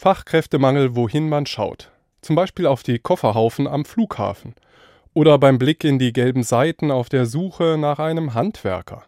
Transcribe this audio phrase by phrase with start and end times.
[0.00, 1.90] Fachkräftemangel, wohin man schaut.
[2.22, 4.54] Zum Beispiel auf die Kofferhaufen am Flughafen
[5.12, 9.04] oder beim Blick in die gelben Seiten auf der Suche nach einem Handwerker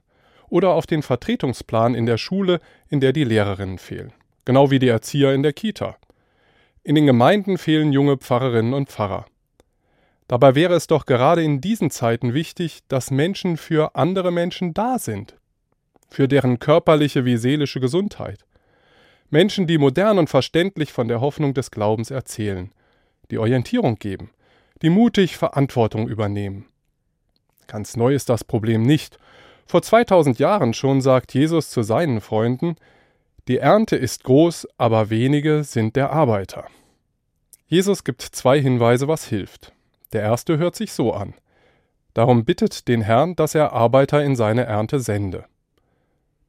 [0.50, 2.60] oder auf den Vertretungsplan in der Schule,
[2.90, 4.12] in der die Lehrerinnen fehlen,
[4.44, 5.96] genau wie die Erzieher in der Kita.
[6.83, 9.24] In den Gemeinden fehlen junge Pfarrerinnen und Pfarrer.
[10.29, 14.99] Dabei wäre es doch gerade in diesen Zeiten wichtig, dass Menschen für andere Menschen da
[14.99, 15.38] sind,
[16.11, 18.45] für deren körperliche wie seelische Gesundheit.
[19.33, 22.70] Menschen, die modern und verständlich von der Hoffnung des Glaubens erzählen,
[23.30, 24.30] die Orientierung geben,
[24.82, 26.66] die mutig Verantwortung übernehmen.
[27.66, 29.18] Ganz neu ist das Problem nicht.
[29.64, 32.77] Vor 2000 Jahren schon sagt Jesus zu seinen Freunden,
[33.48, 36.66] die Ernte ist groß, aber wenige sind der Arbeiter.
[37.66, 39.72] Jesus gibt zwei Hinweise, was hilft.
[40.12, 41.33] Der erste hört sich so an.
[42.12, 45.46] Darum bittet den Herrn, dass er Arbeiter in seine Ernte sende.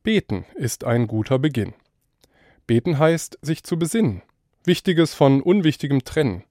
[0.04, 1.74] Beten ist ein guter Beginn.
[2.68, 4.22] Beten heißt, sich zu besinnen,
[4.64, 6.44] Wichtiges von Unwichtigem trennen,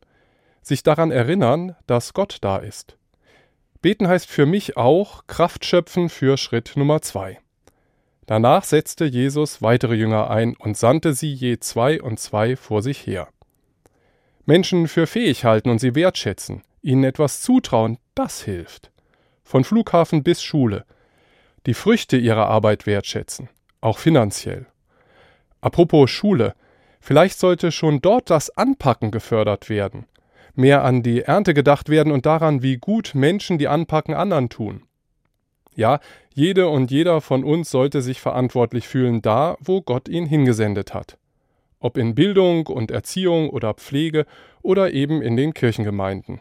[0.61, 2.97] sich daran erinnern, dass Gott da ist.
[3.81, 7.41] Beten heißt für mich auch Kraft schöpfen für Schritt Nummer zwei.
[8.27, 13.07] Danach setzte Jesus weitere Jünger ein und sandte sie je zwei und zwei vor sich
[13.07, 13.29] her.
[14.47, 18.91] Menschen für fähig halten und sie wertschätzen, ihnen etwas zutrauen, das hilft.
[19.45, 20.85] Von Flughafen bis Schule.
[21.67, 23.49] Die Früchte ihrer Arbeit wertschätzen,
[23.81, 24.67] auch finanziell.
[25.63, 26.55] Apropos Schule,
[27.01, 30.07] vielleicht sollte schon dort das Anpacken gefördert werden,
[30.55, 34.83] mehr an die Ernte gedacht werden und daran, wie gut Menschen, die anpacken, anderen tun.
[35.75, 36.01] Ja,
[36.35, 41.17] jede und jeder von uns sollte sich verantwortlich fühlen da, wo Gott ihn hingesendet hat.
[41.79, 44.27] Ob in Bildung und Erziehung oder Pflege
[44.63, 46.41] oder eben in den Kirchengemeinden.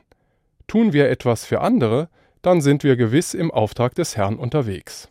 [0.68, 2.10] Tun wir etwas für andere,
[2.42, 5.10] dann sind wir gewiss im Auftrag des Herrn unterwegs.